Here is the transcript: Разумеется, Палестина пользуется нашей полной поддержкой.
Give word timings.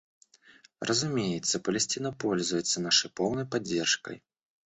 Разумеется, 0.81 1.59
Палестина 1.59 2.11
пользуется 2.11 2.81
нашей 2.81 3.11
полной 3.11 3.45
поддержкой. 3.45 4.23